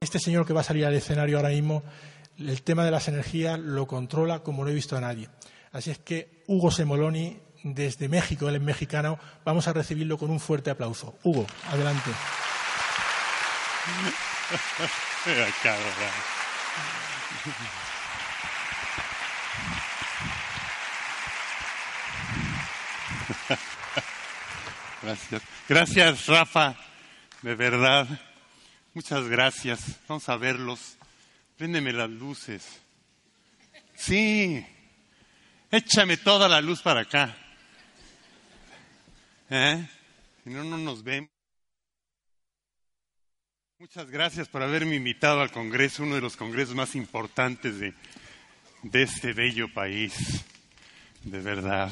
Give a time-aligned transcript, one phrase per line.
[0.00, 1.82] Este señor que va a salir al escenario ahora mismo,
[2.38, 5.28] el tema de las energías lo controla como no he visto a nadie.
[5.72, 10.40] Así es que Hugo Semoloni, desde México, él es mexicano, vamos a recibirlo con un
[10.40, 11.18] fuerte aplauso.
[11.22, 12.10] Hugo, adelante.
[25.02, 25.42] Gracias.
[25.68, 26.76] Gracias, Rafa.
[27.42, 28.06] De verdad.
[28.92, 29.98] Muchas gracias.
[30.06, 30.96] Vamos a verlos.
[31.56, 32.80] Préndeme las luces.
[33.94, 34.64] Sí.
[35.70, 37.36] Échame toda la luz para acá.
[39.48, 39.86] ¿Eh?
[40.44, 41.30] Si no, no nos ven.
[43.78, 47.94] Muchas gracias por haberme invitado al Congreso, uno de los congresos más importantes de,
[48.82, 50.44] de este bello país.
[51.22, 51.90] De verdad.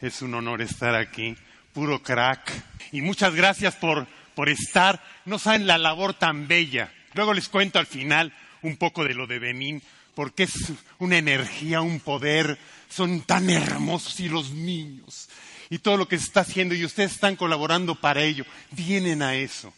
[0.00, 1.36] Es un honor estar aquí.
[1.74, 2.50] Puro crack.
[2.92, 5.02] Y muchas gracias por, por estar.
[5.24, 6.92] No saben la labor tan bella.
[7.14, 9.82] Luego les cuento al final un poco de lo de Benín,
[10.14, 12.56] porque es una energía, un poder.
[12.88, 15.28] Son tan hermosos y los niños.
[15.68, 18.44] Y todo lo que se está haciendo y ustedes están colaborando para ello.
[18.70, 19.74] Vienen a eso.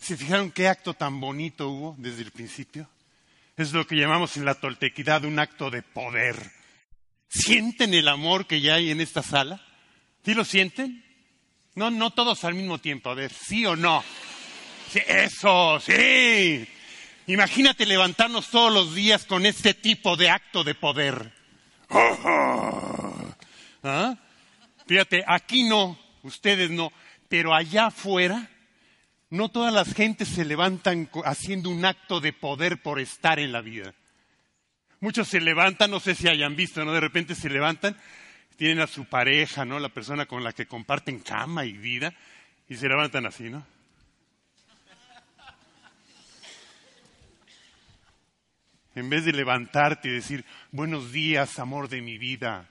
[0.00, 2.88] ¿Se fijaron qué acto tan bonito hubo desde el principio?
[3.56, 6.50] Es lo que llamamos en la toltequidad un acto de poder.
[7.28, 9.64] ¿Sienten el amor que ya hay en esta sala?
[10.24, 11.04] ¿Sí lo sienten?
[11.78, 13.08] No, no todos al mismo tiempo.
[13.08, 14.02] A ver, ¿sí o no?
[14.90, 16.66] Sí, eso, sí.
[17.28, 21.32] Imagínate levantarnos todos los días con este tipo de acto de poder.
[23.84, 24.16] ¿Ah?
[24.88, 26.92] Fíjate, aquí no, ustedes no,
[27.28, 28.50] pero allá afuera,
[29.30, 33.60] no todas las gentes se levantan haciendo un acto de poder por estar en la
[33.60, 33.94] vida.
[34.98, 36.92] Muchos se levantan, no sé si hayan visto, ¿no?
[36.92, 37.96] De repente se levantan,
[38.58, 39.78] tienen a su pareja, ¿no?
[39.78, 42.12] La persona con la que comparten cama y vida,
[42.68, 43.64] y se levantan así, ¿no?
[48.96, 52.68] En vez de levantarte y decir, buenos días, amor de mi vida,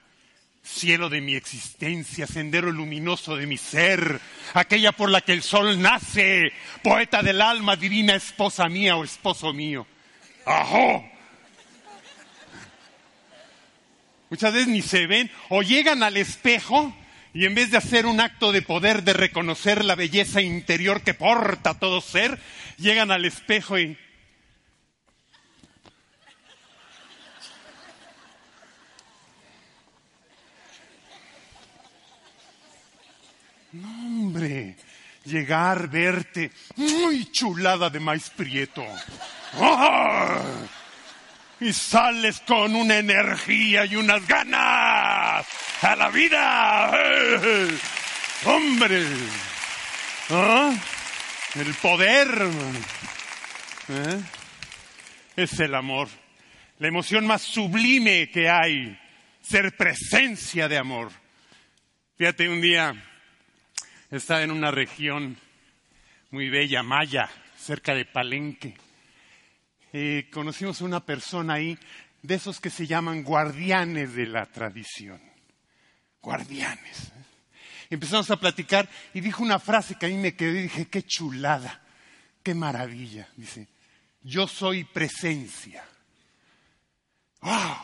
[0.62, 4.20] cielo de mi existencia, sendero luminoso de mi ser,
[4.52, 9.54] aquella por la que el sol nace, poeta del alma, divina esposa mía o esposo
[9.54, 9.86] mío.
[10.44, 11.17] ¡Ajo!
[14.30, 16.94] Muchas veces ni se ven o llegan al espejo
[17.32, 21.14] y en vez de hacer un acto de poder, de reconocer la belleza interior que
[21.14, 22.38] porta todo ser,
[22.78, 23.96] llegan al espejo y
[33.70, 34.76] No, hombre,
[35.24, 38.82] llegar, verte, muy chulada de maíz prieto.
[39.54, 40.40] ¡Ah!
[41.60, 45.46] Y sales con una energía y unas ganas
[45.82, 46.90] a la vida.
[48.44, 49.04] ¡Hombre!
[50.30, 50.72] ¿Ah?
[51.54, 52.28] El poder
[53.88, 54.20] ¿Eh?
[55.36, 56.08] es el amor.
[56.78, 58.96] La emoción más sublime que hay,
[59.40, 61.10] ser presencia de amor.
[62.16, 62.94] Fíjate, un día
[64.10, 65.36] estaba en una región
[66.30, 68.76] muy bella, Maya, cerca de Palenque.
[69.92, 71.78] Eh, conocimos una persona ahí,
[72.22, 75.20] de esos que se llaman guardianes de la tradición.
[76.20, 77.12] Guardianes.
[77.90, 81.02] Empezamos a platicar y dijo una frase que a mí me quedó y dije, qué
[81.02, 81.82] chulada,
[82.42, 83.28] qué maravilla.
[83.36, 83.68] Dice,
[84.22, 85.84] yo soy presencia.
[87.40, 87.76] ¡Wow!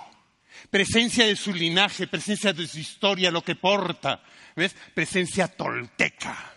[0.68, 4.22] Presencia de su linaje, presencia de su historia, lo que porta.
[4.56, 4.74] ¿Ves?
[4.92, 6.52] Presencia tolteca.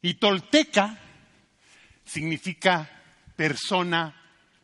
[0.00, 0.98] Y tolteca
[2.04, 2.90] significa
[3.36, 4.21] persona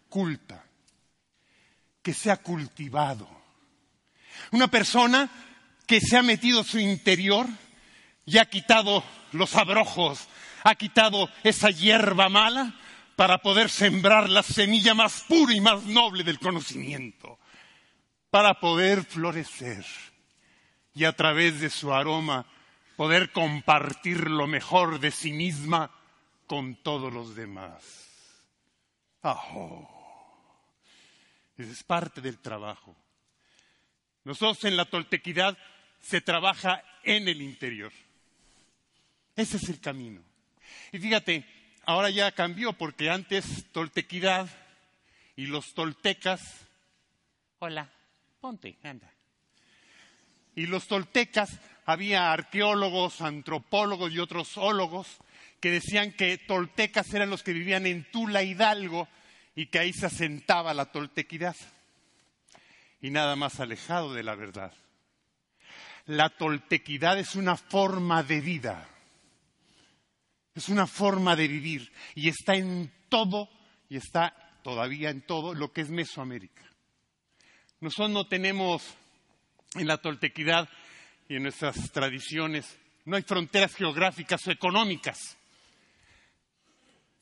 [0.08, 0.64] culta,
[2.02, 3.28] que se ha cultivado.
[4.52, 5.28] Una persona
[5.86, 7.46] que se ha metido su interior
[8.24, 9.02] y ha quitado
[9.32, 10.28] los abrojos,
[10.64, 12.74] ha quitado esa hierba mala
[13.16, 17.38] para poder sembrar la semilla más pura y más noble del conocimiento,
[18.30, 19.84] para poder florecer
[20.94, 22.46] y a través de su aroma
[22.96, 25.90] poder compartir lo mejor de sí misma
[26.46, 27.82] con todos los demás.
[29.22, 29.97] ¡Ajo!
[31.58, 32.96] Es parte del trabajo.
[34.22, 35.58] Nosotros en la toltequidad
[36.00, 37.92] se trabaja en el interior.
[39.34, 40.22] Ese es el camino.
[40.92, 41.44] Y fíjate,
[41.84, 44.48] ahora ya cambió porque antes toltequidad
[45.34, 46.40] y los toltecas.
[47.58, 47.90] Hola,
[48.40, 49.10] ponte, anda.
[50.54, 55.18] Y los toltecas había arqueólogos, antropólogos y otros ólogos
[55.60, 59.08] que decían que toltecas eran los que vivían en Tula Hidalgo
[59.58, 61.56] y que ahí se asentaba la toltequidad.
[63.00, 64.72] Y nada más alejado de la verdad.
[66.06, 68.88] La toltequidad es una forma de vida,
[70.54, 73.48] es una forma de vivir y está en todo
[73.88, 74.32] y está
[74.62, 76.62] todavía en todo lo que es Mesoamérica.
[77.80, 78.94] Nosotros no tenemos
[79.74, 80.68] en la toltequidad
[81.28, 85.37] y en nuestras tradiciones, no hay fronteras geográficas o económicas.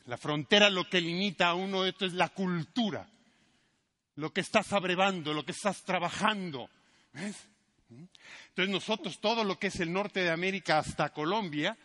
[0.07, 3.09] La frontera lo que limita a uno esto es la cultura,
[4.15, 6.71] lo que estás abrevando, lo que estás trabajando.
[7.89, 11.77] Entonces nosotros, todo lo que es el norte de América hasta Colombia,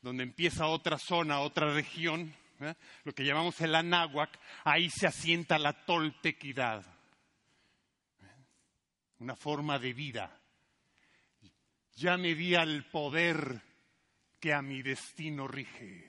[0.00, 2.34] donde empieza otra zona, otra región,
[3.04, 6.84] lo que llamamos el Anáhuac, ahí se asienta la toltequidad.
[9.18, 10.40] Una forma de vida.
[11.96, 13.62] Ya me di al poder
[14.38, 16.05] que a mi destino rige.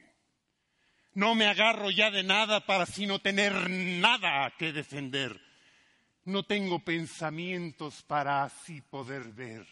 [1.18, 5.42] No me agarro ya de nada para sino tener nada que defender.
[6.26, 9.66] No tengo pensamientos para así poder ver.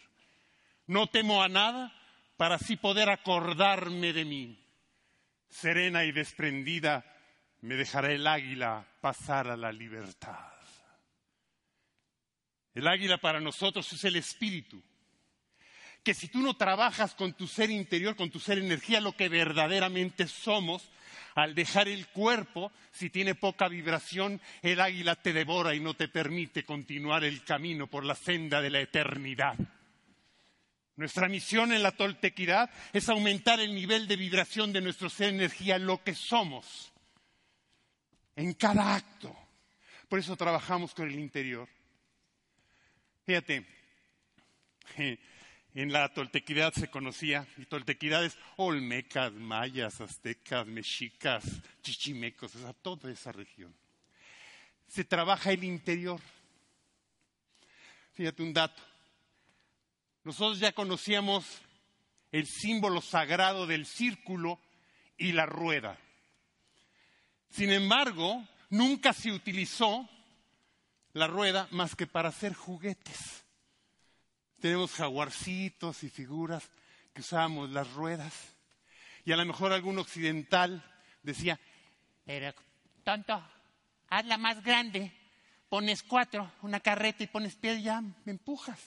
[0.88, 1.94] No temo a nada
[2.36, 4.58] para así poder acordarme de mí.
[5.48, 7.04] Serena y desprendida
[7.60, 10.50] me dejará el águila pasar a la libertad.
[12.74, 14.82] El águila para nosotros es el espíritu.
[16.02, 19.28] Que si tú no trabajas con tu ser interior, con tu ser energía, lo que
[19.28, 20.90] verdaderamente somos,
[21.36, 26.08] al dejar el cuerpo, si tiene poca vibración, el águila te devora y no te
[26.08, 29.54] permite continuar el camino por la senda de la eternidad.
[30.96, 35.78] Nuestra misión en la toltequidad es aumentar el nivel de vibración de nuestro ser energía,
[35.78, 36.90] lo que somos,
[38.34, 39.36] en cada acto.
[40.08, 41.68] Por eso trabajamos con el interior.
[43.26, 43.66] Fíjate,
[45.82, 51.44] en la toltequidad se conocía, y toltequidades olmecas, mayas, aztecas, mexicas,
[51.82, 53.74] chichimecos, o sea, toda esa región.
[54.88, 56.18] Se trabaja el interior.
[58.14, 58.82] Fíjate un dato.
[60.24, 61.44] Nosotros ya conocíamos
[62.32, 64.58] el símbolo sagrado del círculo
[65.18, 65.98] y la rueda.
[67.50, 70.08] Sin embargo, nunca se utilizó
[71.12, 73.45] la rueda más que para hacer juguetes.
[74.60, 76.70] Tenemos jaguarcitos y figuras
[77.12, 78.56] que usábamos las ruedas.
[79.24, 80.84] Y a lo mejor algún occidental
[81.22, 81.58] decía,
[82.24, 82.54] pero
[83.04, 83.42] tonto,
[84.08, 85.12] hazla más grande,
[85.68, 88.80] pones cuatro, una carreta y pones pie y ya me empujas.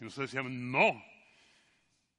[0.00, 1.04] Y nosotros decíamos, no,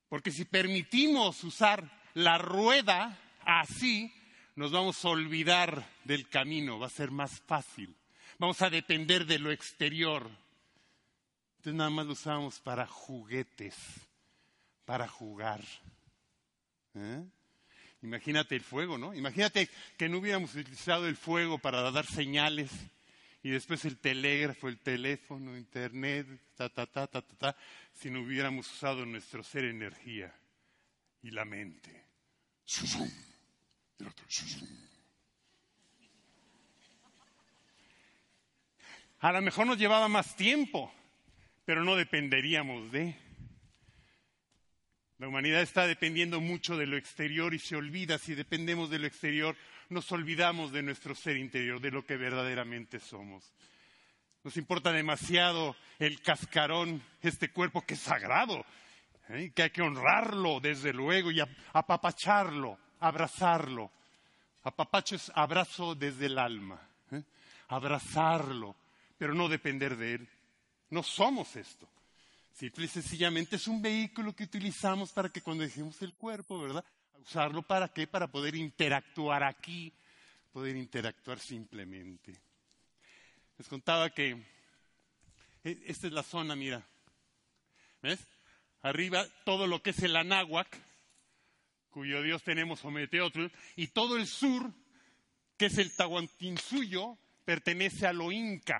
[0.09, 4.13] porque si permitimos usar la rueda así,
[4.55, 7.95] nos vamos a olvidar del camino, va a ser más fácil.
[8.37, 10.29] Vamos a depender de lo exterior.
[11.63, 13.73] Entonces nada más lo usábamos para juguetes,
[14.83, 15.61] para jugar.
[16.93, 17.23] ¿Eh?
[18.01, 19.13] Imagínate el fuego, ¿no?
[19.13, 22.69] Imagínate que no hubiéramos utilizado el fuego para dar señales
[23.41, 26.27] y después el telégrafo, el teléfono, internet,
[26.57, 27.57] ta, ta, ta, ta, ta, ta,
[27.93, 30.35] si no hubiéramos usado nuestro ser energía
[31.21, 32.07] y la mente.
[39.21, 40.93] A lo mejor nos llevaba más tiempo,
[41.65, 43.15] pero no dependeríamos de.
[45.17, 49.07] La humanidad está dependiendo mucho de lo exterior y se olvida, si dependemos de lo
[49.07, 49.55] exterior,
[49.89, 53.53] nos olvidamos de nuestro ser interior, de lo que verdaderamente somos.
[54.43, 58.65] Nos importa demasiado el cascarón, este cuerpo que es sagrado,
[59.29, 59.51] ¿eh?
[59.55, 61.39] que hay que honrarlo desde luego y
[61.71, 63.91] apapacharlo, abrazarlo.
[64.63, 67.23] Apapacho es abrazo desde el alma, ¿eh?
[67.69, 68.75] abrazarlo,
[69.17, 70.29] pero no depender de él.
[70.93, 71.89] No somos esto.
[72.53, 76.85] Simple sencillamente es un vehículo que utilizamos para que cuando dejemos el cuerpo, ¿verdad?
[77.19, 78.05] ¿Usarlo para qué?
[78.05, 79.91] Para poder interactuar aquí,
[80.51, 82.39] poder interactuar simplemente.
[83.57, 84.37] Les contaba que
[85.63, 86.85] e, esta es la zona, mira.
[88.03, 88.19] ¿Ves?
[88.83, 90.77] Arriba todo lo que es el Anáhuac,
[91.89, 93.47] cuyo dios tenemos Ometeotl,
[93.77, 94.71] y todo el sur,
[95.57, 98.79] que es el Tahuantinsuyo, pertenece a lo Inca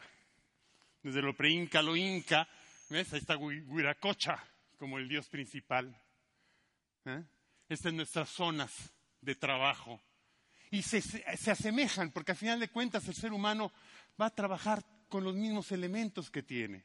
[1.04, 2.48] desde lo pre-inca lo inca,
[2.90, 3.14] ¿ves?
[3.14, 4.42] Ahí está Huiracocha
[4.78, 5.96] como el dios principal.
[7.06, 7.24] ¿eh?
[7.70, 10.02] Estas son nuestras zonas de trabajo.
[10.72, 13.72] Y se, se asemejan, porque al final de cuentas el ser humano
[14.20, 16.84] va a trabajar con los mismos elementos que tiene.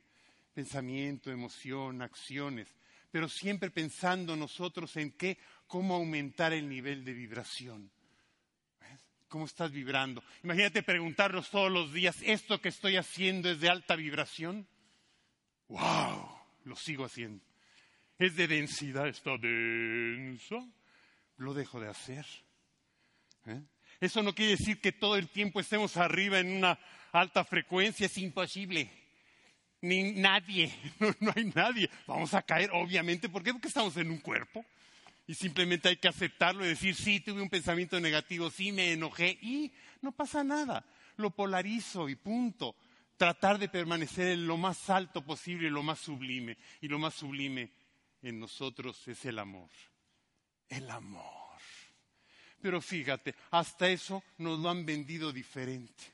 [0.53, 2.75] pensamiento, emoción, acciones,
[3.13, 7.91] pero siempre pensando nosotros en qué, cómo aumentar el nivel de vibración.
[9.29, 10.25] ¿Cómo estás vibrando?
[10.43, 14.67] Imagínate preguntarnos todos los días, ¿esto que estoy haciendo es de alta vibración?
[15.69, 16.31] ¡Wow!
[16.65, 17.45] Lo sigo haciendo.
[18.19, 19.07] ¿Es de densidad?
[19.07, 20.67] ¿Está denso?
[21.37, 22.25] Lo dejo de hacer.
[23.47, 23.63] ¿Eh?
[24.01, 26.79] Eso no quiere decir que todo el tiempo estemos arriba en una
[27.13, 28.91] alta frecuencia, es imposible.
[29.83, 30.73] Ni nadie,
[31.21, 31.91] no, hay nadie.
[32.07, 33.29] Vamos a caer, obviamente.
[33.29, 33.53] ¿Por qué?
[33.53, 34.65] Porque estamos en un cuerpo.
[35.29, 39.39] Y simplemente hay que aceptarlo y decir, sí, tuve un pensamiento negativo, sí, me enojé
[39.43, 39.71] y
[40.01, 40.87] no pasa nada.
[41.19, 42.75] Lo polarizo y punto.
[43.19, 46.57] Tratar de permanecer en lo más alto posible, lo más sublime.
[46.81, 47.71] Y lo más sublime
[48.23, 49.69] en nosotros es el amor.
[50.67, 51.61] El amor.
[52.63, 56.05] Pero fíjate, hasta eso nos lo han vendido diferente.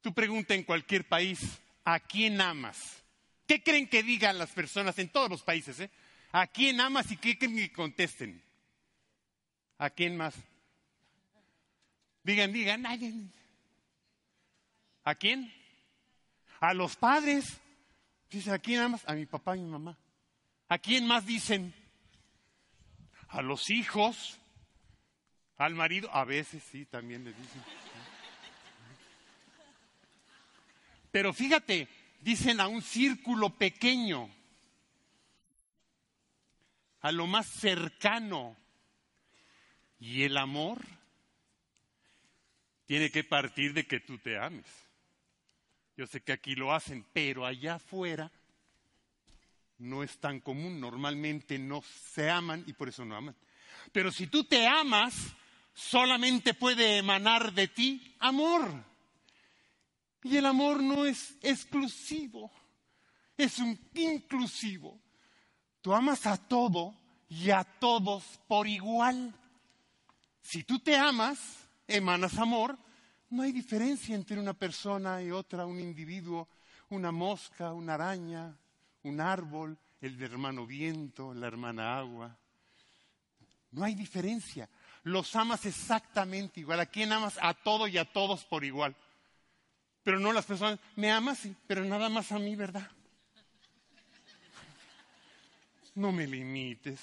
[0.00, 3.00] Tú pregunta en cualquier país, ¿a quién amas?
[3.46, 5.78] ¿Qué creen que digan las personas en todos los países?
[5.78, 5.90] Eh?
[6.32, 8.42] ¿A quién amas y qué que contesten?
[9.76, 10.34] ¿A quién más?
[12.22, 12.86] Digan, digan,
[15.04, 15.52] ¿a quién?
[16.60, 17.60] A los padres.
[18.30, 19.02] Dice, ¿a quién amas?
[19.06, 19.98] A mi papá y mi mamá.
[20.68, 21.74] ¿A quién más dicen?
[23.28, 24.38] A los hijos.
[25.58, 27.62] Al marido, a veces sí, también le dicen.
[31.10, 31.88] Pero fíjate,
[32.20, 34.30] dicen a un círculo pequeño,
[37.02, 38.56] a lo más cercano.
[40.00, 40.80] Y el amor
[42.86, 44.66] tiene que partir de que tú te ames.
[45.96, 48.30] Yo sé que aquí lo hacen, pero allá afuera
[49.78, 50.80] no es tan común.
[50.80, 53.36] Normalmente no se aman y por eso no aman.
[53.92, 55.14] Pero si tú te amas,
[55.74, 58.68] solamente puede emanar de ti amor.
[60.24, 62.50] Y el amor no es exclusivo,
[63.36, 65.00] es un inclusivo.
[65.82, 66.94] Tú amas a todo
[67.28, 69.34] y a todos por igual.
[70.40, 71.38] Si tú te amas,
[71.86, 72.78] emanas amor,
[73.28, 76.48] no hay diferencia entre una persona y otra, un individuo,
[76.88, 78.56] una mosca, una araña,
[79.02, 82.36] un árbol, el hermano viento, la hermana agua.
[83.72, 84.68] No hay diferencia
[85.04, 86.80] los amas exactamente igual.
[86.80, 87.38] ¿A quién amas?
[87.40, 88.94] A todo y a todos por igual.
[90.02, 92.88] Pero no las personas, me amas, sí, pero nada más a mí, ¿verdad?
[95.94, 97.00] No me limites,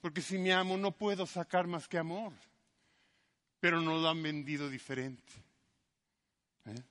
[0.00, 2.32] porque si me amo no puedo sacar más que amor.
[3.60, 5.32] Pero no lo han vendido diferente.
[6.66, 6.82] ¿Eh?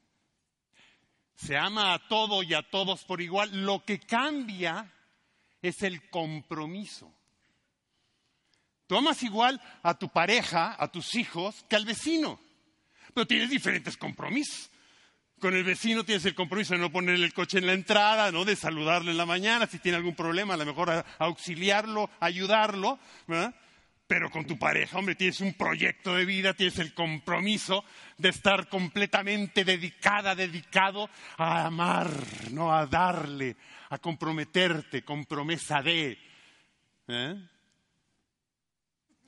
[1.36, 3.66] Se ama a todo y a todos por igual.
[3.66, 4.92] Lo que cambia
[5.62, 7.12] es el compromiso.
[8.88, 12.40] Tú amas igual a tu pareja, a tus hijos, que al vecino.
[13.14, 14.70] Pero tienes diferentes compromisos.
[15.40, 18.46] Con el vecino tienes el compromiso de no ponerle el coche en la entrada, ¿no?
[18.46, 23.00] de saludarle en la mañana, si tiene algún problema, a lo mejor auxiliarlo, ayudarlo.
[24.08, 27.86] Pero con tu pareja, hombre, tienes un proyecto de vida, tienes el compromiso
[28.18, 32.12] de estar completamente dedicada, dedicado a amar,
[32.52, 33.56] no a darle,
[33.90, 36.18] a comprometerte, con promesa de.
[37.08, 37.36] ¿eh?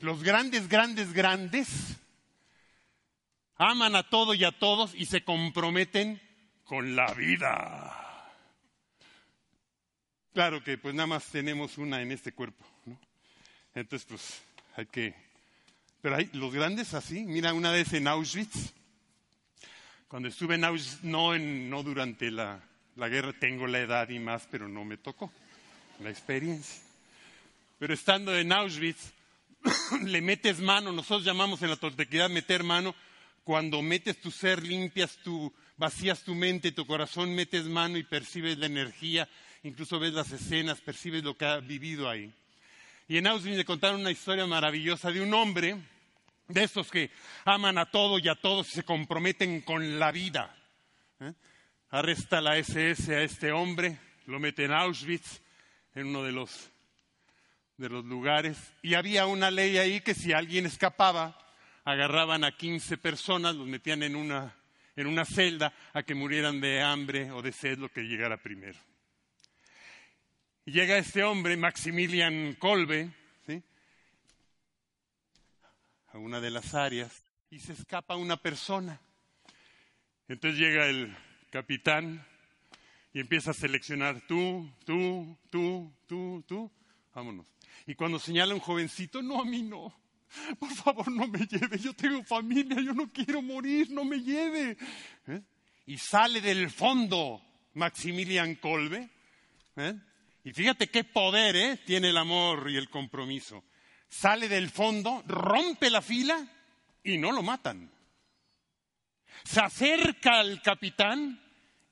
[0.01, 1.97] los grandes, grandes, grandes
[3.61, 6.19] aman a todo y a todos y se comprometen
[6.63, 7.95] con la vida.
[10.33, 12.97] Claro que pues nada más tenemos una en este cuerpo, ¿no?
[13.75, 14.41] Entonces pues
[14.75, 15.13] hay que...
[16.01, 18.73] Pero hay los grandes así, mira una vez en Auschwitz,
[20.07, 22.59] cuando estuve en Auschwitz, no, no durante la,
[22.95, 25.31] la guerra, tengo la edad y más, pero no me tocó
[25.99, 26.81] la experiencia.
[27.77, 29.11] Pero estando en Auschwitz,
[30.03, 32.95] le metes mano, nosotros llamamos en la toltequidad meter mano,
[33.51, 38.57] cuando metes tu ser, limpias tu, vacías tu mente, tu corazón, metes mano y percibes
[38.57, 39.27] la energía,
[39.63, 42.33] incluso ves las escenas, percibes lo que ha vivido ahí.
[43.09, 45.75] Y en Auschwitz le contaron una historia maravillosa de un hombre,
[46.47, 47.11] de estos que
[47.43, 50.55] aman a todo y a todos y se comprometen con la vida.
[51.19, 51.33] ¿eh?
[51.89, 55.41] Arresta la SS a este hombre, lo mete en Auschwitz,
[55.93, 56.69] en uno de los
[57.75, 61.40] de los lugares y había una ley ahí que si alguien escapaba,
[61.83, 64.55] agarraban a 15 personas, los metían en una,
[64.95, 68.79] en una celda a que murieran de hambre o de sed lo que llegara primero.
[70.65, 73.11] Llega este hombre, Maximilian Kolbe,
[76.13, 78.99] a una de las áreas y se escapa una persona.
[80.27, 81.15] Entonces llega el
[81.49, 82.25] capitán
[83.13, 86.71] y empieza a seleccionar tú, tú, tú, tú, tú,
[87.13, 87.47] vámonos.
[87.85, 89.93] Y cuando señala un jovencito, no, a mí no.
[90.59, 91.77] Por favor, no me lleve.
[91.77, 94.77] Yo tengo familia, yo no quiero morir, no me lleve.
[95.27, 95.41] ¿Eh?
[95.87, 97.41] Y sale del fondo
[97.73, 99.09] Maximilian Kolbe
[99.77, 99.95] ¿eh?
[100.43, 101.77] Y fíjate qué poder ¿eh?
[101.85, 103.63] tiene el amor y el compromiso.
[104.09, 106.45] Sale del fondo, rompe la fila
[107.03, 107.89] y no lo matan.
[109.43, 111.41] Se acerca al capitán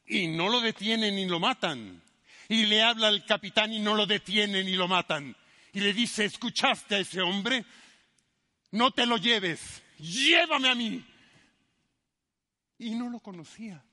[0.05, 2.01] y no lo detienen ni lo matan.
[2.47, 5.35] Y le habla al capitán y no lo detienen ni lo matan.
[5.71, 7.63] Y le dice, ¿escuchaste a ese hombre?
[8.71, 11.05] No te lo lleves, llévame a mí.
[12.77, 13.83] Y no lo conocía.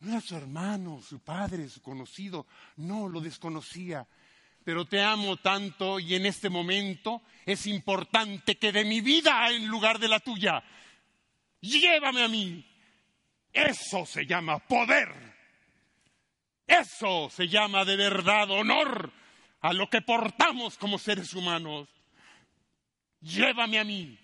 [0.00, 2.46] No era su hermano, su padre, su conocido.
[2.76, 4.06] No, lo desconocía.
[4.64, 9.66] Pero te amo tanto y en este momento es importante que de mi vida en
[9.68, 10.62] lugar de la tuya.
[11.60, 12.64] Llévame a mí.
[13.52, 15.08] Eso se llama poder.
[16.66, 19.12] Eso se llama de verdad honor
[19.60, 21.88] a lo que portamos como seres humanos.
[23.26, 24.18] Llévame a mí.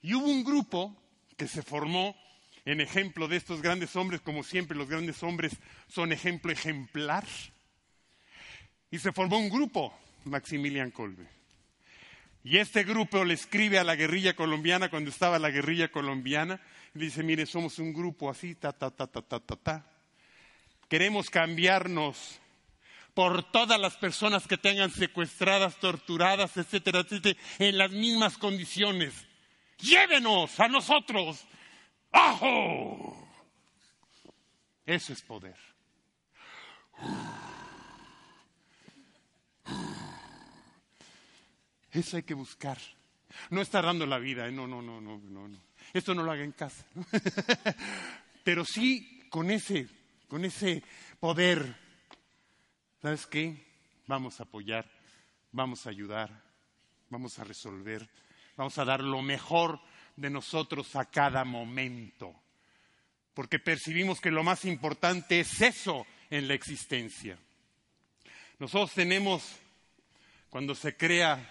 [0.00, 0.96] Y hubo un grupo
[1.36, 2.16] que se formó
[2.64, 5.52] en ejemplo de estos grandes hombres, como siempre los grandes hombres
[5.88, 7.24] son ejemplo ejemplar.
[8.90, 11.26] Y se formó un grupo, Maximilian Kolbe.
[12.44, 16.60] Y este grupo le escribe a la guerrilla colombiana cuando estaba la guerrilla colombiana,
[16.94, 19.86] y dice, mire, somos un grupo así, ta, ta, ta, ta, ta, ta, ta.
[20.88, 22.40] Queremos cambiarnos
[23.14, 29.14] por todas las personas que tengan secuestradas, torturadas, etcétera, etcétera, en las mismas condiciones.
[29.78, 31.46] Llévenos a nosotros
[32.12, 33.16] ¡Ajo!
[34.84, 35.56] Eso es poder.
[41.90, 42.78] Eso hay que buscar.
[43.50, 44.52] No estar dando la vida, ¿eh?
[44.52, 45.58] no, no, no, no, no, no.
[45.92, 46.84] Esto no lo haga en casa.
[48.44, 49.88] Pero sí con ese,
[50.28, 50.82] con ese
[51.18, 51.81] poder.
[53.02, 53.56] ¿Sabes qué?
[54.06, 54.88] Vamos a apoyar,
[55.50, 56.30] vamos a ayudar,
[57.10, 58.08] vamos a resolver,
[58.56, 59.80] vamos a dar lo mejor
[60.14, 62.32] de nosotros a cada momento,
[63.34, 67.36] porque percibimos que lo más importante es eso en la existencia.
[68.60, 69.58] Nosotros tenemos,
[70.48, 71.44] cuando se crea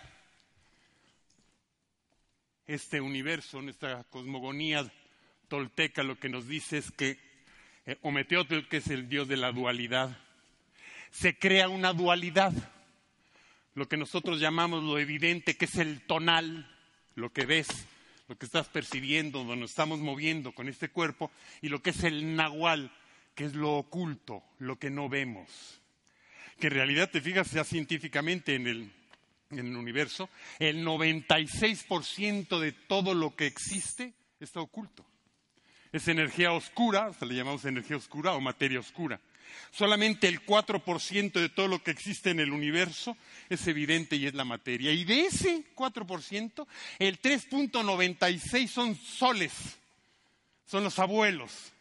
[2.65, 4.89] este universo, nuestra cosmogonía
[5.49, 7.19] tolteca, lo que nos dice es que
[7.85, 10.17] eh, Ometeotl, que es el dios de la dualidad,
[11.11, 12.53] se crea una dualidad,
[13.75, 16.69] lo que nosotros llamamos lo evidente, que es el tonal,
[17.15, 17.67] lo que ves,
[18.27, 22.35] lo que estás percibiendo, donde estamos moviendo con este cuerpo, y lo que es el
[22.35, 22.91] nahual,
[23.35, 25.81] que es lo oculto, lo que no vemos.
[26.59, 28.91] Que en realidad, te fijas ya científicamente en el,
[29.51, 35.05] en el universo, el 96% de todo lo que existe está oculto.
[35.91, 39.19] Es energía oscura, se le llamamos energía oscura o materia oscura.
[39.71, 43.15] Solamente el 4% de todo lo que existe en el universo
[43.49, 44.91] es evidente y es la materia.
[44.91, 46.67] Y de ese 4%,
[46.99, 49.53] el 3.96 son soles,
[50.65, 51.71] son los abuelos.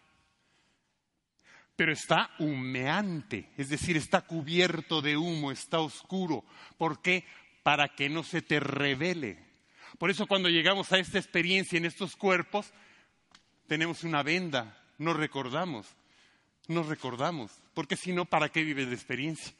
[1.76, 6.44] pero está humeante, es decir, está cubierto de humo, está oscuro.
[6.76, 7.24] ¿Por qué?
[7.62, 9.38] Para que no se te revele.
[9.98, 12.72] Por eso cuando llegamos a esta experiencia en estos cuerpos,
[13.66, 15.86] tenemos una venda, nos recordamos,
[16.68, 19.54] nos recordamos, porque si no, ¿para qué vives la experiencia?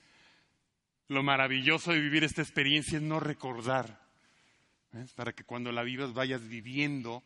[1.09, 4.01] Lo maravilloso de vivir esta experiencia es no recordar,
[5.15, 7.23] para que cuando la vivas vayas viviendo,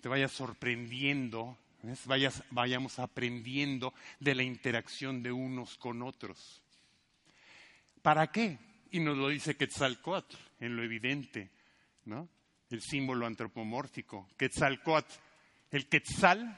[0.00, 1.56] te vayas sorprendiendo,
[2.04, 6.62] Vayas, vayamos aprendiendo de la interacción de unos con otros.
[8.00, 8.56] ¿Para qué?
[8.92, 11.50] Y nos lo dice Quetzalcoatl, en lo evidente,
[12.04, 12.28] ¿no?
[12.70, 14.28] El símbolo antropomórfico.
[14.36, 15.12] Quetzalcoatl,
[15.72, 16.56] el Quetzal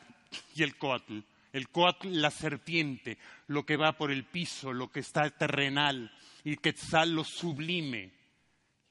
[0.55, 1.21] y el Coatl.
[1.53, 3.17] El Coatl, la serpiente,
[3.47, 6.13] lo que va por el piso, lo que está terrenal.
[6.43, 8.13] Y Quetzal, lo sublime,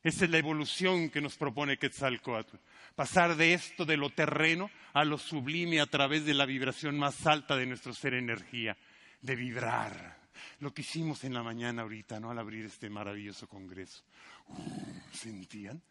[0.03, 2.57] esa es la evolución que nos propone Quetzalcoatl.
[2.95, 7.25] Pasar de esto, de lo terreno, a lo sublime a través de la vibración más
[7.25, 8.77] alta de nuestro ser energía,
[9.21, 10.21] de vibrar.
[10.59, 12.31] Lo que hicimos en la mañana ahorita, ¿no?
[12.31, 14.03] Al abrir este maravilloso congreso.
[14.47, 15.81] Uh, ¿Sentían?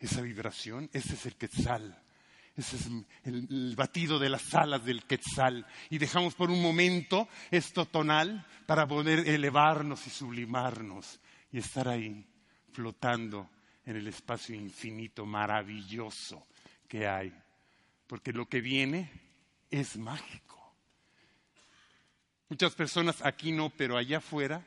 [0.00, 2.02] esa vibración, ese es el quetzal.
[2.56, 3.06] Ese es el,
[3.48, 5.66] el, batido de las alas del quetzal.
[5.90, 11.20] Y dejamos por un momento esto tonal para poder elevarnos y sublimarnos
[11.52, 12.26] y estar ahí,
[12.78, 13.50] flotando
[13.84, 16.46] en el espacio infinito maravilloso
[16.86, 17.34] que hay.
[18.06, 19.10] Porque lo que viene
[19.68, 20.76] es mágico.
[22.48, 24.64] Muchas personas aquí no, pero allá afuera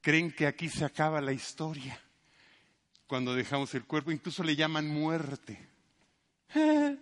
[0.00, 2.00] creen que aquí se acaba la historia
[3.08, 5.58] cuando dejamos el cuerpo, incluso le llaman muerte.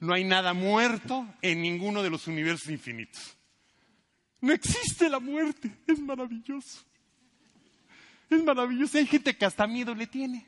[0.00, 3.36] No hay nada muerto en ninguno de los universos infinitos.
[4.40, 6.84] No existe la muerte, es maravilloso.
[8.34, 8.98] Es maravilloso.
[8.98, 10.46] Hay gente que hasta miedo le tiene.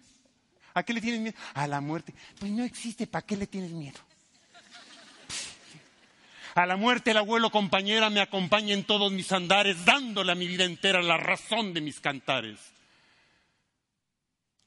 [0.74, 1.36] ¿A qué le tienes miedo?
[1.54, 2.14] A la muerte.
[2.38, 3.98] Pues no existe, ¿para qué le tienes miedo?
[6.54, 10.46] A la muerte el abuelo compañera me acompaña en todos mis andares, dándole a mi
[10.46, 12.58] vida entera la razón de mis cantares.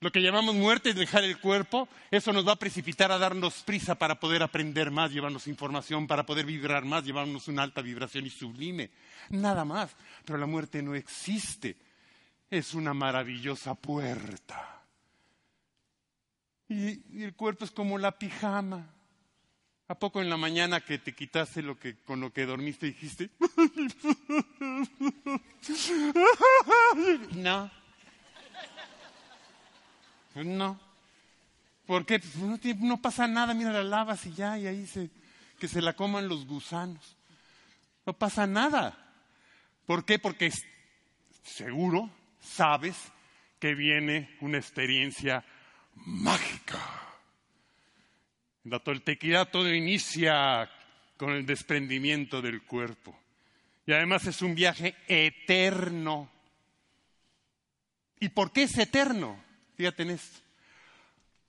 [0.02, 3.64] Lo que llamamos muerte es dejar el cuerpo, eso nos va a precipitar a darnos
[3.64, 8.26] prisa para poder aprender más, llevarnos información, para poder vibrar más, llevarnos una alta vibración
[8.26, 8.92] y sublime.
[9.30, 9.92] Nada más.
[10.26, 11.76] Pero la muerte no existe.
[12.50, 14.82] Es una maravillosa puerta.
[16.68, 18.94] Y, el cuerpo es como la pijama.
[19.88, 23.32] ¿A poco en la mañana que te quitaste lo que, con lo que dormiste dijiste?
[27.36, 27.72] no.
[30.36, 30.80] No.
[31.88, 32.20] ¿Por qué?
[32.20, 35.10] Pues no, no, pasa nada, mira, la lavas y ya, y ahí se,
[35.60, 37.18] que se la coman los gusanos.
[38.06, 38.96] No pasa nada.
[39.88, 40.20] ¿Por qué?
[40.20, 40.52] Porque
[41.44, 42.96] seguro sabes
[43.60, 45.44] que viene una experiencia
[45.96, 46.80] mágica.
[48.64, 50.70] La toltequidad todo inicia
[51.18, 53.18] con el desprendimiento del cuerpo.
[53.86, 56.30] Y además es un viaje eterno.
[58.20, 59.42] ¿Y por qué es eterno?
[59.76, 60.40] Fíjate en esto.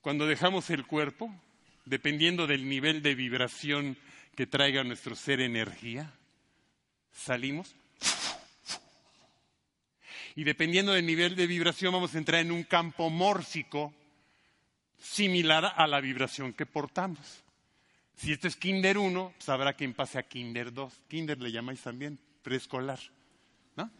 [0.00, 1.32] Cuando dejamos el cuerpo,
[1.84, 3.98] dependiendo del nivel de vibración
[4.34, 6.14] que traiga nuestro ser energía,
[7.12, 7.74] salimos.
[10.36, 13.92] Y dependiendo del nivel de vibración vamos a entrar en un campo mórfico
[14.98, 17.42] similar a la vibración que portamos.
[18.16, 20.92] Si esto es Kinder 1, sabrá quién pase a Kinder 2.
[21.08, 23.00] Kinder le llamáis también preescolar,
[23.76, 23.90] ¿no?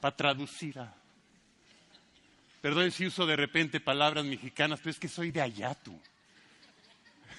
[0.00, 0.94] Para traducir a...
[2.60, 5.98] Perdón si uso de repente palabras mexicanas, pero es que soy de allá tú.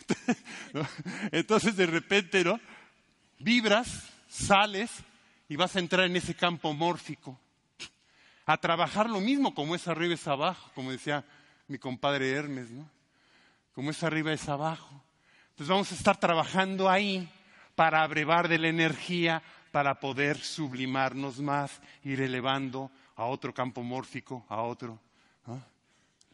[1.32, 2.60] Entonces de repente, ¿no?
[3.38, 4.90] Vibras, sales
[5.50, 7.38] y vas a entrar en ese campo mórfico.
[8.50, 11.24] A trabajar lo mismo como es arriba es abajo, como decía
[11.68, 12.90] mi compadre Hermes, ¿no?
[13.76, 14.90] Como es arriba es abajo.
[15.52, 17.30] Entonces vamos a estar trabajando ahí
[17.76, 24.44] para abrevar de la energía, para poder sublimarnos más, ir elevando a otro campo mórfico,
[24.50, 25.00] a otro.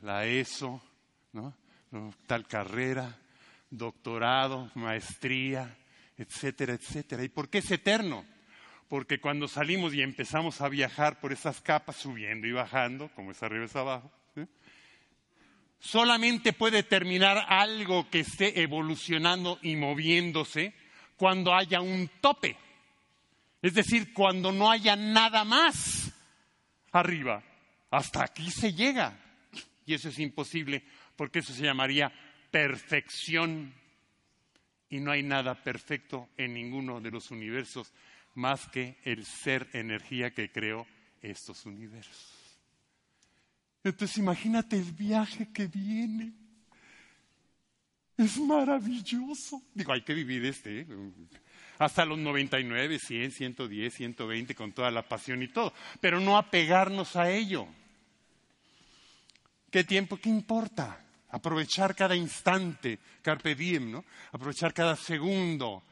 [0.02, 0.82] La ESO,
[1.34, 1.54] ¿no?
[2.28, 3.14] tal carrera,
[3.70, 5.70] doctorado, maestría,
[6.18, 7.26] etcétera, etcétera.
[7.26, 8.24] ¿Y por qué es eterno?
[8.88, 13.42] Porque cuando salimos y empezamos a viajar por esas capas, subiendo y bajando, como es
[13.42, 14.12] arriba es abajo,
[15.80, 20.74] solamente puede terminar algo que esté evolucionando y moviéndose
[21.18, 22.58] cuando haya un tope.
[23.62, 26.12] Es decir, cuando no haya nada más
[26.92, 27.44] arriba.
[27.90, 29.18] Hasta aquí se llega.
[29.86, 30.84] Y eso es imposible
[31.16, 32.12] porque eso se llamaría
[32.52, 33.74] perfección.
[34.90, 37.92] Y no hay nada perfecto en ninguno de los universos
[38.36, 40.86] más que el ser energía que creó
[41.22, 42.34] estos universos.
[43.84, 46.34] Entonces imagínate el viaje que viene.
[48.18, 49.62] Es maravilloso.
[49.74, 50.82] Digo, hay que vivir este.
[50.82, 50.88] ¿eh?
[51.78, 55.74] Hasta los 99, 100, 110, 120, con toda la pasión y todo.
[56.00, 57.68] Pero no apegarnos a ello.
[59.70, 60.18] ¿Qué tiempo?
[60.18, 61.02] ¿Qué importa?
[61.30, 64.06] Aprovechar cada instante, carpe diem, ¿no?
[64.32, 65.84] Aprovechar cada segundo,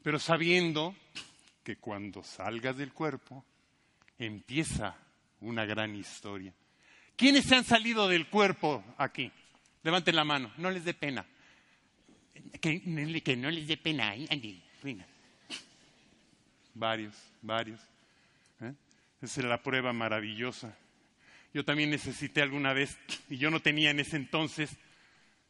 [0.00, 0.94] pero sabiendo
[1.66, 3.44] que cuando salgas del cuerpo
[4.20, 4.96] empieza
[5.40, 6.54] una gran historia.
[7.16, 9.32] ¿Quiénes se han salido del cuerpo aquí?
[9.82, 11.26] Levanten la mano, no les dé pena.
[12.60, 14.14] Que, no les dé pena.
[16.72, 17.80] Varios, varios.
[18.60, 18.72] ¿eh?
[19.20, 20.78] Esa es la prueba maravillosa.
[21.52, 22.96] Yo también necesité alguna vez,
[23.28, 24.70] y yo no tenía en ese entonces,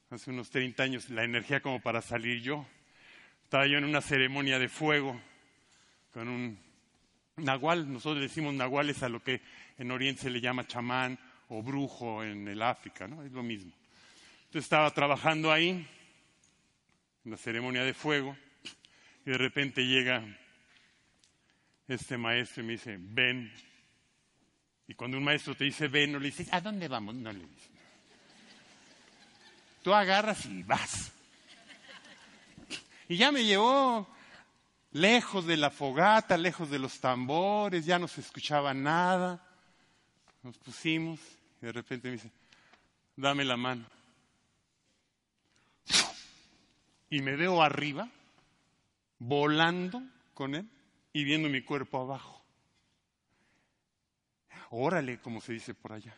[0.09, 2.67] hace unos 30 años, la energía como para salir yo.
[3.43, 5.21] Estaba yo en una ceremonia de fuego
[6.17, 6.59] con un
[7.37, 9.43] nahual, nosotros decimos nahuales a lo que
[9.77, 11.19] en Oriente se le llama chamán
[11.51, 13.23] o brujo en el África, ¿no?
[13.23, 13.71] Es lo mismo.
[14.47, 15.87] Entonces estaba trabajando ahí,
[17.23, 18.35] en la ceremonia de fuego,
[19.27, 20.25] y de repente llega
[21.87, 23.53] este maestro y me dice, ven.
[24.89, 27.15] Y cuando un maestro te dice, ven, no le dices, ¿a dónde vamos?
[27.15, 27.71] No le dices.
[29.83, 31.13] tú agarras y vas.
[33.07, 34.16] Y ya me llevó
[34.97, 39.47] lejos de la fogata, lejos de los tambores, ya no se escuchaba nada.
[40.43, 41.21] Nos pusimos
[41.61, 42.31] y de repente me dice,
[43.15, 43.85] dame la mano.
[47.11, 48.09] Y me veo arriba,
[49.19, 50.03] volando
[50.35, 50.69] con él
[51.13, 52.43] y viendo mi cuerpo abajo.
[54.71, 56.17] Órale, como se dice por allá.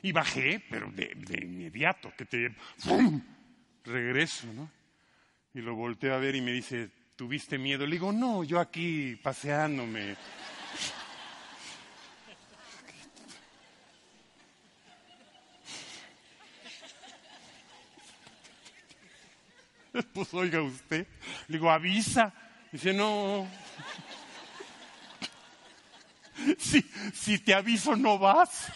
[0.00, 2.54] Y bajé, pero de, inmediato, que te...
[2.78, 3.20] ¡Fum!
[3.84, 4.70] Regreso, ¿no?
[5.54, 7.84] Y lo volteo a ver y me dice, ¿tuviste miedo?
[7.84, 10.16] Le digo, no, yo aquí paseándome.
[20.14, 21.08] Pues oiga usted,
[21.48, 22.32] le digo, avisa.
[22.70, 23.48] Dice, no.
[26.56, 26.80] Si,
[27.12, 28.70] si te aviso, no vas.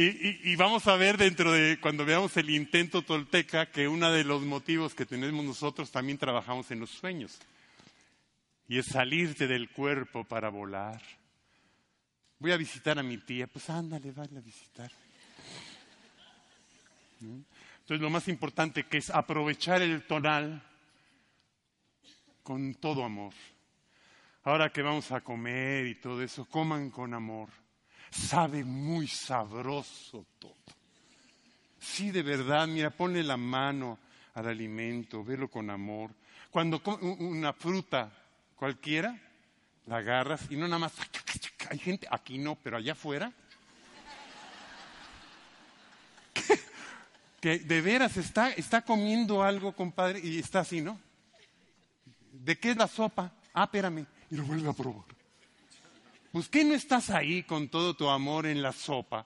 [0.01, 4.43] Y, vamos a ver dentro de, cuando veamos el intento tolteca, que uno de los
[4.43, 7.37] motivos que tenemos nosotros también trabajamos en los sueños.
[8.69, 11.01] Y es salirte del cuerpo para volar.
[12.39, 14.89] Voy a visitar a mi tía, pues ándale, vale a visitar.
[17.19, 20.63] Entonces lo más importante que es aprovechar el tonal
[22.41, 23.33] con todo amor.
[24.43, 27.49] Ahora que vamos a comer y todo eso, coman con amor.
[28.11, 30.55] Sabe muy sabroso todo.
[31.79, 33.99] Sí, de verdad, mira, ponle la mano
[34.33, 36.11] al alimento, velo con amor.
[36.51, 38.11] Cuando una fruta
[38.55, 39.17] cualquiera,
[39.85, 40.93] la agarras y no nada más,
[41.69, 43.31] hay gente, aquí no, pero allá afuera,
[47.41, 50.99] que, de veras está, está comiendo algo, compadre, y está así, ¿no?
[52.31, 53.31] ¿De qué es la sopa?
[53.53, 55.18] Ah, espérame, y lo vuelve a probar.
[56.31, 59.25] Pues ¿qué no estás ahí con todo tu amor en la sopa?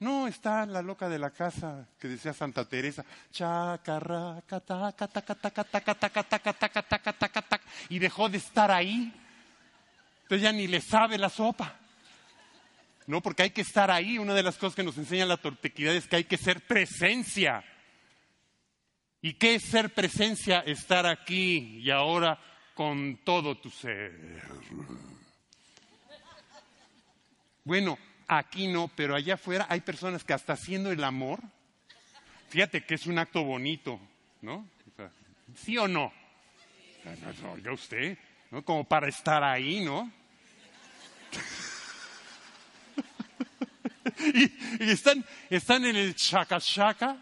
[0.00, 3.04] No, está la loca de la casa que decía Santa Teresa,
[7.88, 9.12] y dejó de estar ahí.
[10.22, 11.74] Entonces ya ni le sabe la sopa.
[13.06, 14.18] No, porque hay que estar ahí.
[14.18, 17.64] Una de las cosas que nos enseña la tortequidad es que hay que ser presencia.
[19.20, 20.60] ¿Y qué es ser presencia?
[20.60, 22.38] Estar aquí y ahora
[22.74, 24.42] con todo tu ser.
[27.68, 31.38] Bueno, aquí no, pero allá afuera hay personas que hasta haciendo el amor,
[32.48, 34.00] fíjate que es un acto bonito,
[34.40, 34.66] ¿no?
[35.54, 36.10] ¿Sí o no?
[37.42, 38.16] No, ya usted,
[38.50, 38.64] ¿no?
[38.64, 40.10] Como para estar ahí, ¿no?
[44.80, 47.18] y, están, están en el chaca chaca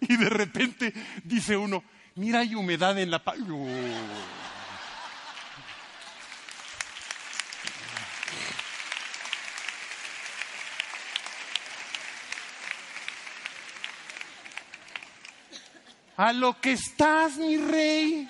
[0.00, 0.92] y de repente
[1.24, 1.82] dice uno,
[2.16, 3.22] mira, hay humedad en la...
[16.20, 18.28] A lo que estás, mi rey.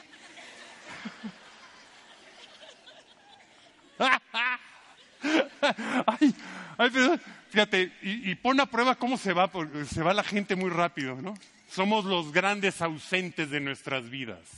[7.50, 10.70] fíjate, y, y, pon a prueba cómo se va, porque se va la gente muy
[10.70, 11.34] rápido, ¿no?
[11.68, 14.48] Somos los grandes ausentes de nuestras vidas.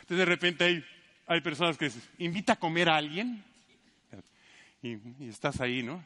[0.00, 0.82] Entonces de repente hay,
[1.26, 3.44] hay personas que dicen, invita a comer a alguien
[4.82, 6.02] y, estás ahí, ¿no?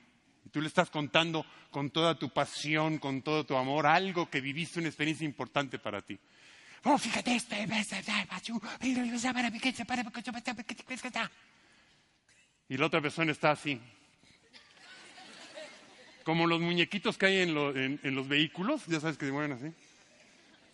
[0.53, 4.79] Tú le estás contando con toda tu pasión, con todo tu amor, algo que viviste,
[4.79, 6.19] una experiencia importante para ti.
[6.85, 7.57] Oh, fíjate esto.
[12.69, 13.81] Y la otra persona está así
[16.23, 19.73] como los muñequitos que hay en, los vehículos, ya sabes que se mueven así,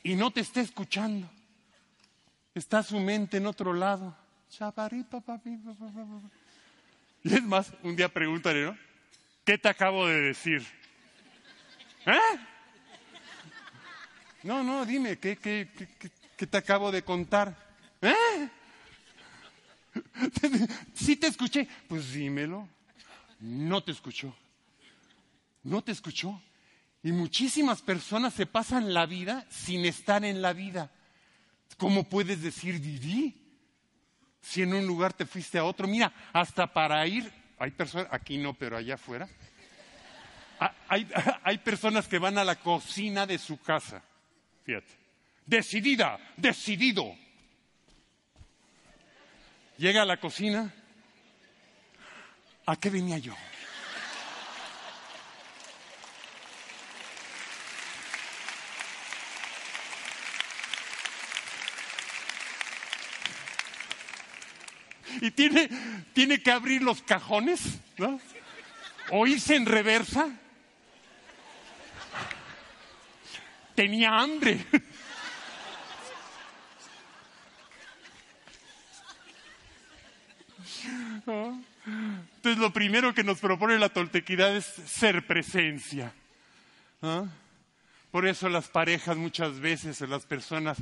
[0.03, 1.29] y no te está escuchando.
[2.55, 4.17] Está su mente en otro lado.
[7.23, 8.88] Y es más, un día pregúntale, ¿no?
[9.49, 10.63] ¿Qué te acabo de decir?
[12.05, 12.39] ¿Eh?
[14.43, 15.67] No, no, dime, ¿qué, qué,
[16.37, 17.57] qué, te acabo de contar?
[18.03, 18.49] ¿Eh?
[20.93, 21.67] ¿Sí te escuché?
[21.89, 22.69] Pues dímelo.
[23.41, 24.37] No te escuchó
[25.63, 26.43] no te escuchó.
[27.03, 30.93] Y muchísimas personas se pasan la vida sin estar en la vida.
[31.79, 33.35] ¿Cómo puedes decir viví?
[34.43, 35.89] Si en un lugar te fuiste a otro.
[35.89, 39.29] Mira, hasta para ir, hay personas, aquí no, pero allá afuera,
[40.89, 41.09] hay,
[41.43, 44.03] hay personas que van a la cocina de su casa.
[44.65, 44.99] Fíjate.
[45.47, 47.17] Decidida, decidido.
[49.79, 50.75] Llega a la cocina.
[52.67, 53.35] ¿A qué venía yo?
[65.21, 65.69] Y tiene,
[66.13, 67.61] tiene que abrir los cajones,
[67.97, 68.21] ¿no?
[69.11, 70.29] O irse en reversa.
[73.75, 74.65] Tenía hambre.
[82.37, 86.13] Entonces lo primero que nos propone la toltequidad es ser presencia.
[88.11, 90.79] Por eso las parejas muchas veces, las personas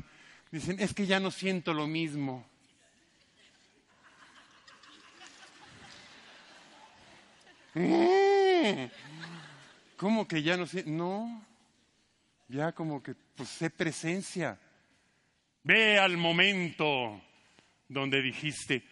[0.50, 2.46] dicen, es que ya no siento lo mismo.
[7.76, 8.88] Mm.
[9.98, 10.90] ¿Cómo que ya no siento?
[10.90, 11.44] No,
[12.48, 14.58] ya como que, pues sé presencia.
[15.62, 17.20] Ve al momento
[17.86, 18.82] donde dijiste,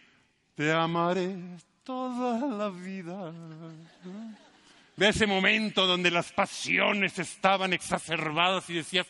[0.53, 1.35] te amaré
[1.83, 3.33] toda la vida.
[4.95, 9.07] Ve ese momento donde las pasiones estaban exacerbadas y decías,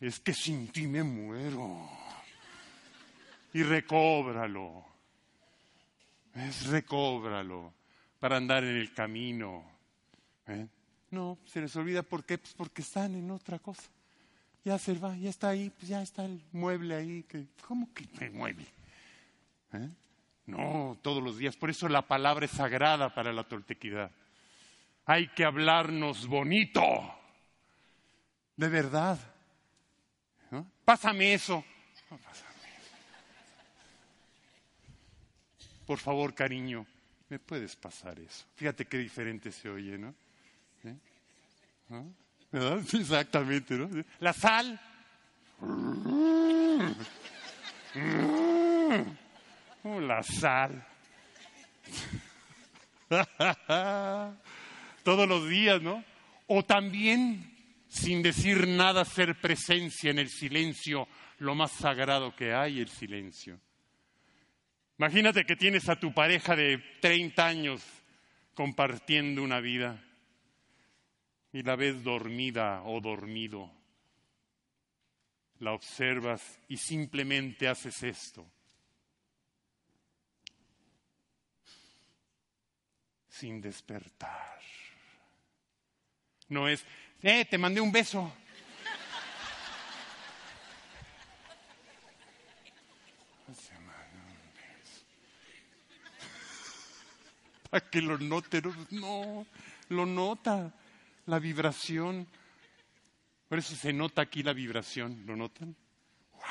[0.00, 1.88] es que sin ti me muero.
[3.52, 4.84] Y recóbralo.
[6.34, 7.83] Es recóbralo
[8.24, 9.62] para andar en el camino.
[10.46, 10.66] ¿Eh?
[11.10, 13.82] No, se les olvida por qué, pues porque están en otra cosa.
[14.64, 17.22] Ya se va, ya está ahí, pues ya está el mueble ahí.
[17.24, 18.64] Que, ¿Cómo que me mueble?
[19.74, 19.90] ¿Eh?
[20.46, 21.54] No, todos los días.
[21.54, 24.10] Por eso la palabra es sagrada para la toltequidad.
[25.04, 26.80] Hay que hablarnos bonito.
[28.56, 29.18] De verdad.
[30.86, 31.62] Pásame eso.
[35.84, 36.86] Por favor, cariño,
[37.34, 38.44] ¿me puedes pasar eso?
[38.54, 40.14] Fíjate qué diferente se oye, ¿no?
[40.84, 40.94] ¿Eh?
[42.92, 43.90] Exactamente, ¿no?
[44.20, 44.80] La sal.
[49.82, 50.86] Oh, la sal.
[55.02, 56.04] Todos los días, ¿no?
[56.46, 57.52] O también,
[57.88, 63.58] sin decir nada, ser presencia en el silencio, lo más sagrado que hay, el silencio.
[64.98, 67.82] Imagínate que tienes a tu pareja de 30 años
[68.54, 70.02] compartiendo una vida
[71.52, 73.70] y la ves dormida o dormido.
[75.58, 78.46] La observas y simplemente haces esto.
[83.34, 84.60] sin despertar.
[86.48, 86.84] No es,
[87.22, 88.32] eh, te mandé un beso.
[97.90, 99.46] Que lo note, no,
[99.88, 100.72] lo nota,
[101.26, 102.26] la vibración.
[103.48, 105.74] Por eso se nota aquí la vibración, ¿lo notan?
[106.32, 106.42] ¡Wow!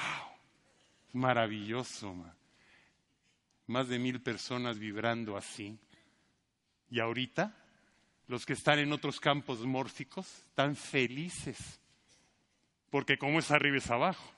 [1.13, 2.15] Maravilloso.
[3.67, 5.77] Más de mil personas vibrando así.
[6.89, 7.55] Y ahorita,
[8.27, 11.79] los que están en otros campos mórficos están felices,
[12.89, 14.31] porque como es arriba es abajo.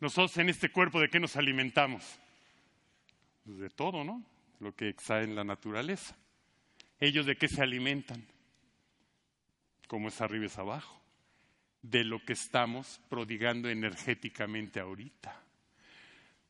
[0.00, 2.02] Nosotros en este cuerpo, ¿de qué nos alimentamos?
[3.44, 4.22] Pues de todo, ¿no?
[4.60, 6.16] Lo que exhae en la naturaleza.
[6.98, 8.26] ¿Ellos de qué se alimentan?
[9.86, 11.00] Como es arriba es abajo.
[11.82, 15.46] De lo que estamos prodigando energéticamente ahorita.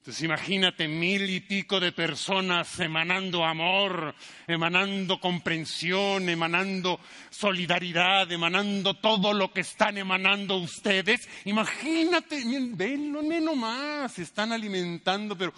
[0.06, 4.14] Entonces imagínate mil y pico de personas emanando amor,
[4.46, 11.28] emanando comprensión, emanando solidaridad, emanando todo lo que están emanando ustedes.
[11.46, 12.40] Imagínate,
[12.76, 15.52] venlo, no más, están alimentando, pero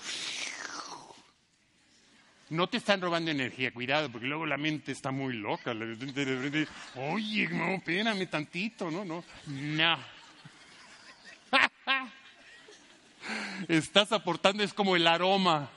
[2.51, 5.73] no te están robando energía, cuidado, porque luego la mente está muy loca.
[6.97, 9.99] Oye, no, espérame tantito, no, no, no.
[13.69, 15.69] estás aportando es como el aroma.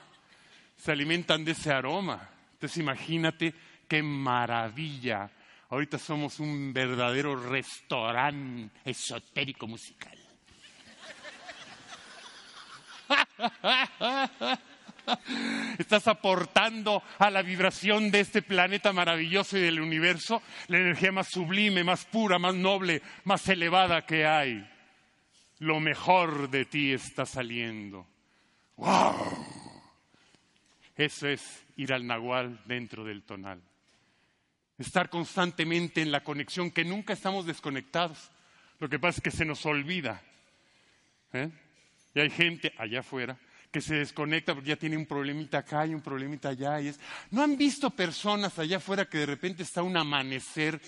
[0.76, 2.28] Se alimentan de ese aroma.
[2.54, 3.54] Entonces imagínate
[3.86, 5.30] qué maravilla.
[5.68, 10.18] Ahorita somos un verdadero restaurante esotérico musical.
[15.78, 21.28] Estás aportando a la vibración de este planeta maravilloso y del universo la energía más
[21.28, 24.68] sublime, más pura, más noble, más elevada que hay
[25.62, 28.04] lo mejor de ti está saliendo.
[28.76, 29.46] ¡Wow!
[30.96, 33.62] Eso es ir al nahual dentro del tonal.
[34.76, 38.32] Estar constantemente en la conexión, que nunca estamos desconectados.
[38.80, 40.20] Lo que pasa es que se nos olvida.
[41.32, 41.48] ¿eh?
[42.14, 43.38] Y hay gente allá afuera
[43.72, 46.80] que se desconecta porque ya tiene un problemita acá y un problemita allá.
[46.80, 47.00] Y es...
[47.30, 50.80] ¿No han visto personas allá afuera que de repente está un amanecer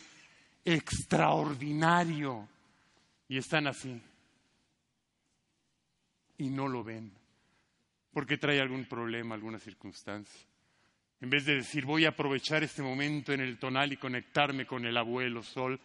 [0.64, 2.46] extraordinario
[3.26, 4.00] y están así?
[6.38, 7.12] y no lo ven,
[8.12, 10.46] porque trae algún problema, alguna circunstancia.
[11.20, 14.84] En vez de decir, voy a aprovechar este momento en el tonal y conectarme con
[14.84, 15.80] el abuelo sol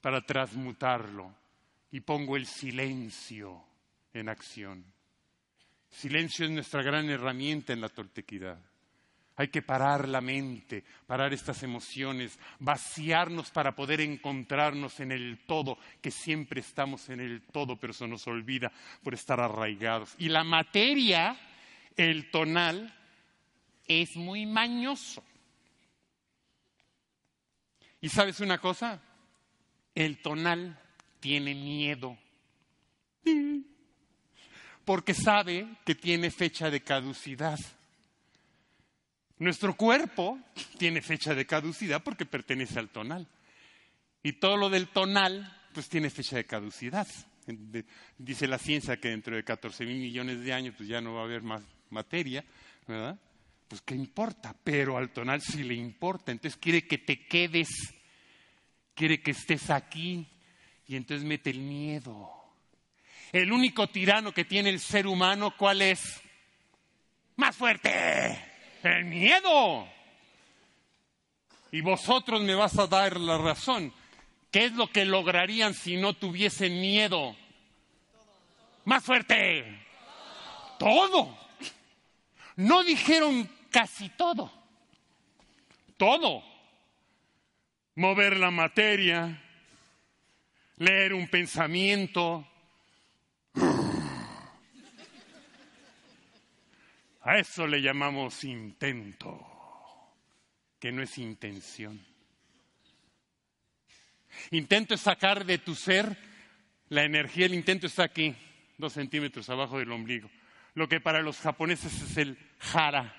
[0.00, 1.34] para transmutarlo,
[1.90, 3.64] y pongo el silencio
[4.12, 4.84] en acción.
[5.94, 8.58] Silencio es nuestra gran herramienta en la toltequidad.
[9.36, 15.78] Hay que parar la mente, parar estas emociones, vaciarnos para poder encontrarnos en el todo,
[16.00, 18.70] que siempre estamos en el todo, pero se nos olvida
[19.02, 20.14] por estar arraigados.
[20.18, 21.36] Y la materia,
[21.96, 22.92] el tonal,
[23.86, 25.22] es muy mañoso.
[28.00, 29.00] ¿Y sabes una cosa?
[29.94, 30.78] El tonal
[31.20, 32.18] tiene miedo.
[34.84, 37.58] Porque sabe que tiene fecha de caducidad.
[39.38, 40.38] Nuestro cuerpo
[40.78, 43.26] tiene fecha de caducidad porque pertenece al tonal.
[44.22, 47.06] Y todo lo del tonal, pues tiene fecha de caducidad.
[48.16, 51.22] Dice la ciencia que dentro de 14 mil millones de años, pues ya no va
[51.22, 52.44] a haber más materia,
[52.86, 53.18] ¿verdad?
[53.68, 56.32] Pues qué importa, pero al tonal sí le importa.
[56.32, 57.68] Entonces quiere que te quedes,
[58.94, 60.26] quiere que estés aquí,
[60.86, 62.30] y entonces mete el miedo.
[63.34, 66.22] El único tirano que tiene el ser humano, ¿cuál es?
[67.34, 68.38] Más fuerte
[68.84, 69.88] el miedo.
[71.72, 73.92] Y vosotros me vas a dar la razón.
[74.52, 77.34] ¿Qué es lo que lograrían si no tuviesen miedo?
[78.84, 79.84] Más fuerte.
[80.78, 81.36] Todo.
[82.54, 84.52] No dijeron casi todo.
[85.96, 86.40] Todo.
[87.96, 89.42] Mover la materia,
[90.76, 92.46] leer un pensamiento,
[97.24, 99.40] A eso le llamamos intento,
[100.78, 101.98] que no es intención.
[104.50, 106.16] Intento es sacar de tu ser
[106.90, 108.36] la energía, el intento está aquí,
[108.76, 110.30] dos centímetros abajo del ombligo.
[110.74, 113.16] Lo que para los japoneses es el jara,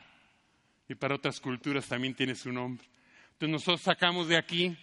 [0.88, 2.86] y para otras culturas también tiene su nombre.
[3.32, 4.78] Entonces nosotros sacamos de aquí,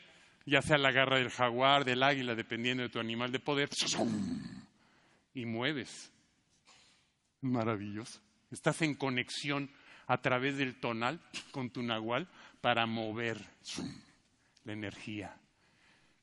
[0.47, 3.69] ya sea la garra del jaguar, del águila, dependiendo de tu animal de poder,
[5.33, 6.11] y mueves.
[7.41, 8.21] Maravilloso.
[8.53, 9.71] Estás en conexión
[10.07, 12.29] a través del tonal con tu nahual
[12.61, 13.41] para mover
[14.65, 15.35] la energía.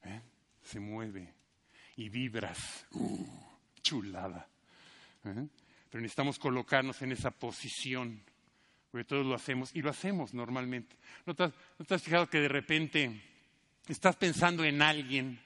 [0.04, 0.22] ¿Eh?
[0.62, 1.34] Se mueve
[1.98, 2.86] y vibras.
[2.92, 3.28] Uh,
[3.82, 4.48] chulada.
[5.26, 5.48] ¿Eh?
[5.90, 8.22] Pero necesitamos colocarnos en esa posición,
[8.92, 10.96] porque todos lo hacemos y lo hacemos normalmente.
[11.26, 13.22] ¿No te, has, fijado que de repente
[13.88, 15.40] estás pensando en alguien,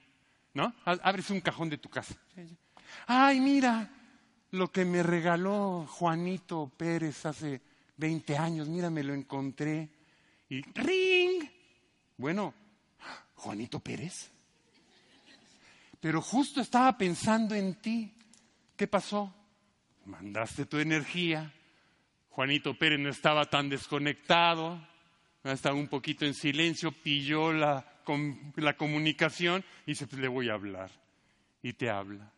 [0.53, 0.75] ¿no?
[0.84, 2.15] Abres un cajón de tu casa.
[3.07, 3.89] Ay, mira,
[4.54, 7.60] lo que me regaló Juanito Pérez hace
[7.97, 9.89] 20 años, mira, me lo encontré.
[10.47, 11.43] Y ring.
[12.18, 12.54] Bueno,
[13.34, 14.30] Juanito Pérez.
[15.99, 18.14] Pero justo estaba pensando en ti.
[18.76, 19.34] ¿Qué pasó?
[20.06, 21.51] Mandaste tu energía.
[22.30, 24.80] Juanito Pérez no estaba tan desconectado,
[25.43, 28.01] estaba un poquito en silencio, pilló la,
[28.56, 30.91] la comunicación y dice, pues le voy a hablar.
[31.64, 32.32] Y te habla.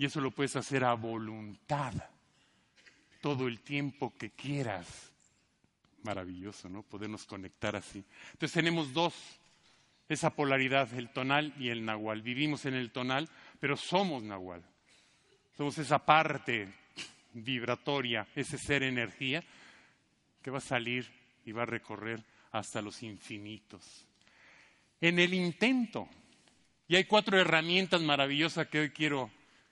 [0.00, 1.92] Y eso lo puedes hacer a voluntad,
[3.20, 5.12] todo el tiempo que quieras.
[6.04, 6.82] Maravilloso, ¿no?
[6.82, 8.02] Podernos conectar así.
[8.32, 9.12] Entonces tenemos dos,
[10.08, 12.22] esa polaridad, el tonal y el nahual.
[12.22, 13.28] Vivimos en el tonal,
[13.60, 14.62] pero somos nahual.
[15.54, 16.72] Somos esa parte
[17.34, 19.44] vibratoria, ese ser energía
[20.40, 21.12] que va a salir
[21.44, 24.06] y va a recorrer hasta los infinitos.
[24.98, 26.08] En el intento,
[26.88, 29.30] y hay cuatro herramientas maravillosas que hoy quiero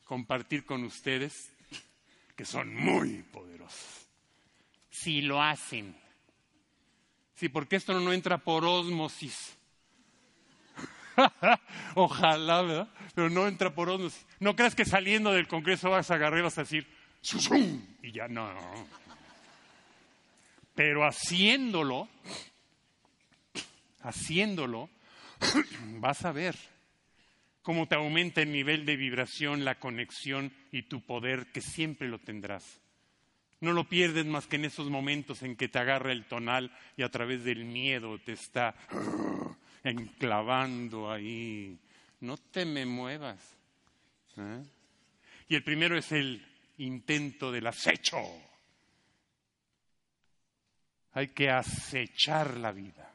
[0.09, 1.53] compartir con ustedes
[2.35, 4.09] que son muy poderosos.
[4.91, 5.95] Si lo hacen.
[7.35, 9.57] Sí, porque esto no entra por osmosis.
[11.95, 12.89] Ojalá, ¿verdad?
[13.15, 14.27] Pero no entra por osmosis.
[14.41, 16.87] No creas que saliendo del Congreso vas a agarrar vas a decir,
[17.21, 17.85] ¡Susum!
[18.03, 18.51] y ya no.
[20.75, 22.09] Pero haciéndolo,
[24.01, 24.89] haciéndolo,
[26.01, 26.57] vas a ver
[27.69, 32.19] cómo te aumenta el nivel de vibración, la conexión y tu poder, que siempre lo
[32.19, 32.81] tendrás.
[33.61, 37.03] No lo pierdes más que en esos momentos en que te agarra el tonal y
[37.03, 38.75] a través del miedo te está
[39.85, 41.79] enclavando ahí.
[42.21, 43.39] No te me muevas.
[44.39, 44.63] ¿eh?
[45.49, 46.43] Y el primero es el
[46.79, 48.17] intento del acecho.
[51.13, 53.13] Hay que acechar la vida.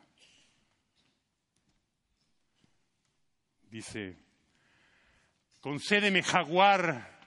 [3.72, 4.23] Dice
[5.64, 7.22] Concédeme, jaguar,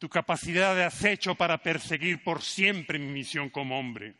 [0.00, 4.16] tu capacidad de acecho para perseguir por siempre mi misión como hombre.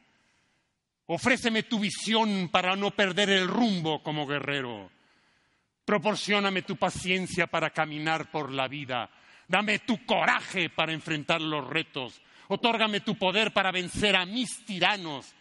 [1.07, 4.93] Ofréceme tu visión para no perder el rumbo como guerrero.
[5.85, 9.11] Proporcióname tu paciencia para caminar por la vida.
[9.49, 12.23] Dame tu coraje para enfrentar los retos.
[12.47, 15.35] Otórgame tu poder para vencer a mis tiranos.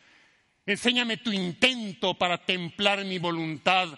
[0.65, 3.89] Enséñame tu intento para templar mi voluntad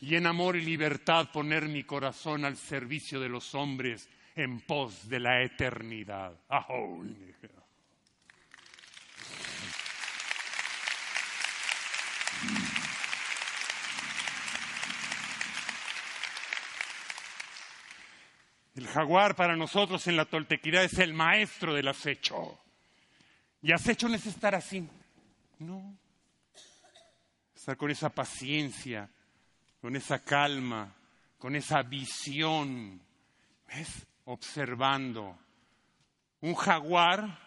[0.00, 5.08] y en amor y libertad poner mi corazón al servicio de los hombres en pos
[5.08, 6.32] de la eternidad.
[18.74, 22.58] El jaguar para nosotros en la toltequidad es el maestro del acecho.
[23.60, 24.88] Y acecho no es estar así,
[25.58, 25.96] no.
[27.54, 29.08] Estar con esa paciencia,
[29.82, 30.94] con esa calma,
[31.38, 33.02] con esa visión.
[33.66, 34.06] ¿Ves?
[34.26, 35.36] Observando.
[36.40, 37.40] Un jaguar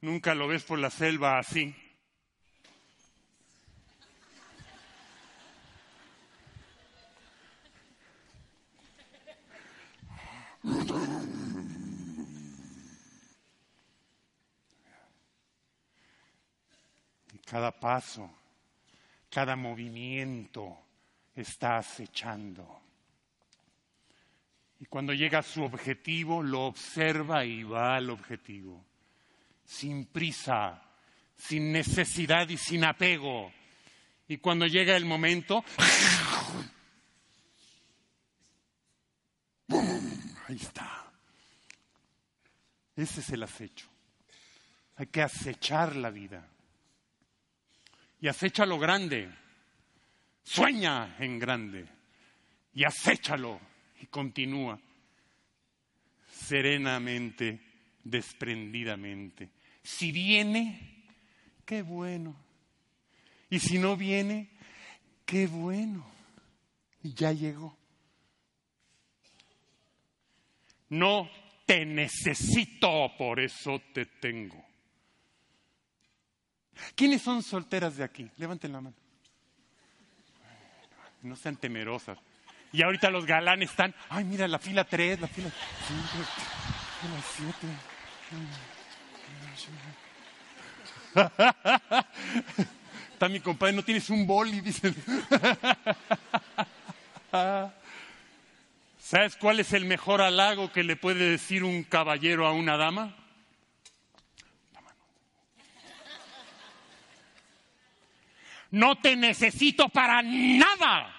[0.00, 1.72] nunca lo ves por la selva así.
[17.46, 18.28] Cada paso,
[19.30, 20.83] cada movimiento
[21.34, 22.82] está acechando.
[24.80, 28.84] Y cuando llega a su objetivo, lo observa y va al objetivo,
[29.64, 30.82] sin prisa,
[31.36, 33.52] sin necesidad y sin apego.
[34.28, 35.64] Y cuando llega el momento,
[40.48, 41.04] ahí está.
[42.96, 43.88] Ese es el acecho.
[44.96, 46.48] Hay que acechar la vida.
[48.20, 49.28] Y acecha lo grande.
[50.44, 51.86] Sueña en grande.
[52.74, 53.60] Y acéchalo.
[54.00, 54.78] Y continúa.
[56.30, 57.60] Serenamente,
[58.04, 59.50] desprendidamente.
[59.82, 61.04] Si viene,
[61.64, 62.36] qué bueno.
[63.48, 64.50] Y si no viene,
[65.24, 66.06] qué bueno.
[67.02, 67.76] Y ya llegó.
[70.90, 71.28] No
[71.66, 74.62] te necesito, por eso te tengo.
[76.94, 78.30] ¿Quiénes son solteras de aquí?
[78.36, 79.03] Levanten la mano.
[81.24, 82.18] No sean temerosas.
[82.70, 85.50] Y ahorita los galanes están, ay, mira, la fila 3, la fila
[85.88, 86.02] 5,
[87.14, 87.66] la 7.
[93.12, 94.94] Está mi compadre, no tienes un boli, dicen.
[98.98, 103.16] ¿Sabes cuál es el mejor halago que le puede decir un caballero a una dama?
[108.70, 111.14] No te necesito para nada,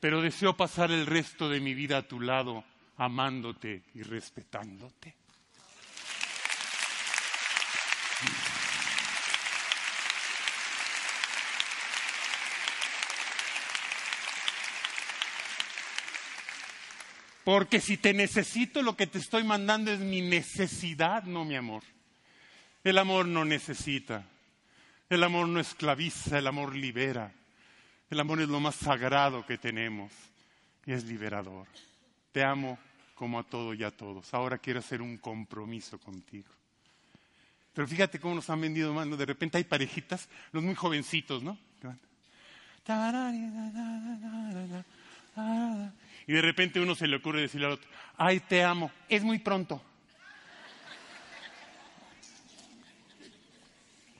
[0.00, 2.64] pero deseo pasar el resto de mi vida a tu lado,
[2.96, 5.14] amándote y respetándote.
[17.44, 21.82] Porque si te necesito, lo que te estoy mandando es mi necesidad, no mi amor.
[22.84, 24.24] El amor no necesita.
[25.10, 27.32] El amor no esclaviza, el amor libera.
[28.08, 30.12] El amor es lo más sagrado que tenemos
[30.86, 31.66] y es liberador.
[32.30, 32.78] Te amo
[33.16, 34.32] como a todo y a todos.
[34.32, 36.48] Ahora quiero hacer un compromiso contigo.
[37.74, 39.16] Pero fíjate cómo nos han vendido mano.
[39.16, 41.58] De repente hay parejitas, los muy jovencitos, ¿no?
[46.26, 49.40] Y de repente uno se le ocurre decirle al otro, ay, te amo, es muy
[49.40, 49.82] pronto.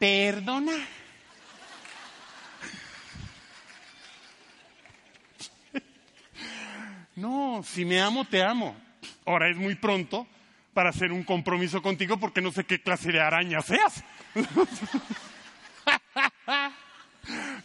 [0.01, 0.73] Perdona.
[7.17, 8.75] No, si me amo, te amo.
[9.27, 10.27] Ahora es muy pronto
[10.73, 14.03] para hacer un compromiso contigo porque no sé qué clase de araña seas.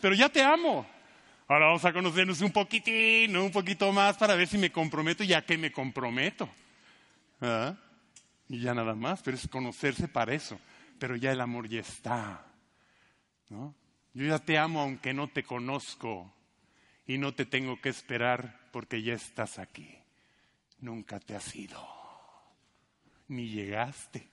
[0.02, 0.86] Pero ya te amo.
[1.48, 5.42] Ahora vamos a conocernos un poquitín, un poquito más para ver si me comprometo, ya
[5.46, 6.50] que me comprometo.
[7.40, 7.76] ¿Ah?
[8.50, 10.60] Y ya nada más, pero es conocerse para eso.
[11.00, 12.46] Pero ya el amor ya está.
[13.50, 13.76] ¿no?
[14.14, 16.34] Yo ya te amo aunque no te conozco
[17.06, 19.98] y no te tengo que esperar porque ya estás aquí.
[20.80, 21.82] Nunca te has ido,
[23.28, 24.30] ni llegaste.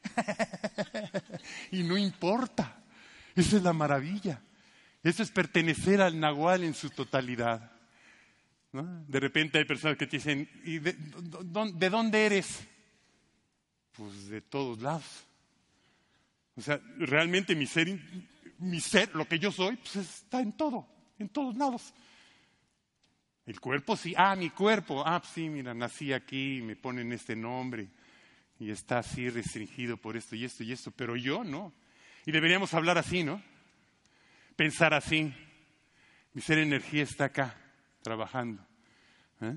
[1.70, 2.82] y no importa.
[3.34, 4.40] Esa es la maravilla.
[5.02, 7.72] Eso es pertenecer al Nahual en su totalidad.
[8.72, 10.96] De repente hay personas que te dicen, ¿y de,
[11.90, 12.60] dónde eres?
[13.92, 15.24] Pues de todos lados.
[16.56, 17.98] O sea, realmente mi ser,
[18.58, 20.86] mi ser, lo que yo soy, pues está en todo,
[21.18, 21.94] en todos lados.
[23.46, 27.88] El cuerpo sí, ah, mi cuerpo, ah, sí, mira, nací aquí, me ponen este nombre
[28.58, 31.72] y está así restringido por esto y esto y esto, pero yo no.
[32.24, 33.42] Y deberíamos hablar así, ¿no?
[34.62, 35.32] pensar así.
[36.34, 37.56] Mi ser energía está acá,
[38.02, 38.64] trabajando.
[39.40, 39.56] ¿eh?